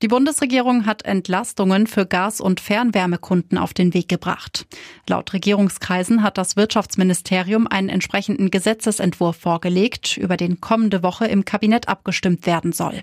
[0.00, 4.64] Die Bundesregierung hat Entlastungen für Gas- und Fernwärmekunden auf den Weg gebracht.
[5.08, 11.88] Laut Regierungskreisen hat das Wirtschaftsministerium einen entsprechenden Gesetzesentwurf vorgelegt, über den kommende Woche im Kabinett
[11.88, 13.02] abgestimmt werden soll.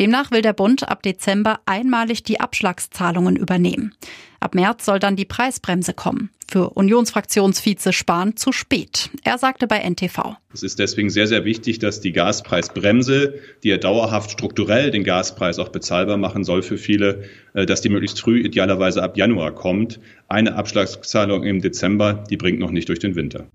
[0.00, 3.94] Demnach will der Bund ab Dezember einmalig die Abschlagszahlungen übernehmen.
[4.40, 6.30] Ab März soll dann die Preisbremse kommen.
[6.52, 9.08] Für Unionsfraktionsvize Spahn zu spät.
[9.24, 10.36] Er sagte bei NTV.
[10.52, 15.58] Es ist deswegen sehr, sehr wichtig, dass die Gaspreisbremse, die ja dauerhaft strukturell den Gaspreis
[15.58, 17.24] auch bezahlbar machen soll für viele,
[17.54, 19.98] äh, dass die möglichst früh, idealerweise ab Januar kommt.
[20.28, 23.46] Eine Abschlagszahlung im Dezember, die bringt noch nicht durch den Winter.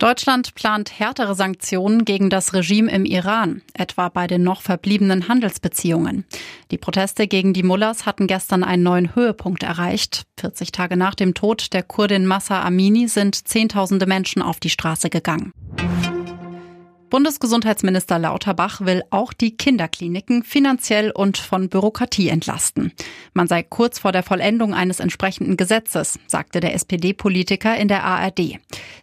[0.00, 6.24] Deutschland plant härtere Sanktionen gegen das Regime im Iran, etwa bei den noch verbliebenen Handelsbeziehungen.
[6.70, 10.22] Die Proteste gegen die Mullahs hatten gestern einen neuen Höhepunkt erreicht.
[10.38, 15.10] 40 Tage nach dem Tod der Kurdin Massa Amini sind Zehntausende Menschen auf die Straße
[15.10, 15.52] gegangen.
[17.10, 22.92] Bundesgesundheitsminister Lauterbach will auch die Kinderkliniken finanziell und von Bürokratie entlasten.
[23.34, 28.58] Man sei kurz vor der Vollendung eines entsprechenden Gesetzes, sagte der SPD-Politiker in der ARD.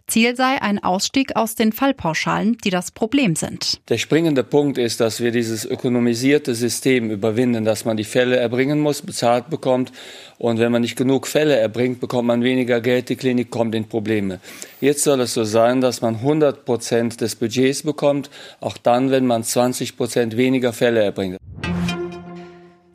[0.06, 3.78] Ziel sei ein Ausstieg aus den Fallpauschalen, die das Problem sind.
[3.90, 8.80] Der springende Punkt ist, dass wir dieses ökonomisierte System überwinden, dass man die Fälle erbringen
[8.80, 9.92] muss, bezahlt bekommt.
[10.38, 13.88] Und wenn man nicht genug Fälle erbringt, bekommt man weniger Geld, die Klinik kommt in
[13.88, 14.40] Probleme.
[14.80, 19.26] Jetzt soll es so sein, dass man 100 Prozent des Budgets bekommt, auch dann, wenn
[19.26, 21.36] man 20 Prozent weniger Fälle erbringt.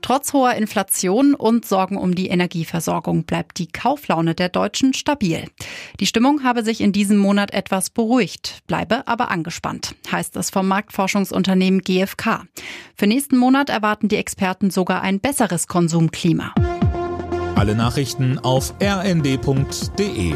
[0.01, 5.45] Trotz hoher Inflation und Sorgen um die Energieversorgung bleibt die Kauflaune der Deutschen stabil.
[6.01, 10.67] Die Stimmung habe sich in diesem Monat etwas beruhigt, bleibe aber angespannt, heißt es vom
[10.67, 12.43] Marktforschungsunternehmen GfK.
[12.95, 16.53] Für nächsten Monat erwarten die Experten sogar ein besseres Konsumklima.
[17.55, 20.33] Alle Nachrichten auf rnd.de